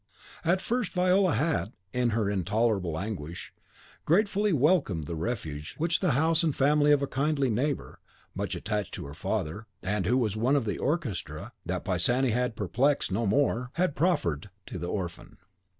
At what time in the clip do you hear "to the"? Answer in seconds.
14.65-14.87